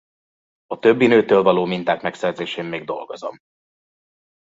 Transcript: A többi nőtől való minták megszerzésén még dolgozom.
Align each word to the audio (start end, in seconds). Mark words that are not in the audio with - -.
A 0.65 0.79
többi 0.79 1.07
nőtől 1.07 1.43
való 1.43 1.65
minták 1.65 2.01
megszerzésén 2.01 2.65
még 2.65 2.85
dolgozom. 2.85 3.39